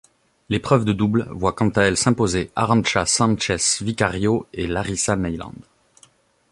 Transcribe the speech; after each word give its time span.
L'épreuve 0.49 0.83
de 0.83 0.93
double 0.93 1.27
voit 1.29 1.53
quant 1.53 1.69
à 1.69 1.83
elle 1.83 1.95
s'imposer 1.95 2.49
Arantxa 2.55 3.05
Sánchez 3.05 3.81
Vicario 3.83 4.47
et 4.51 4.65
Larisa 4.65 5.15
Neiland. 5.15 5.53